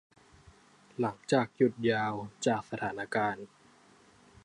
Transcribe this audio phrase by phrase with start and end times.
[0.99, 2.13] หลังจากหยุดยาว
[2.45, 3.47] จากสถานการณ์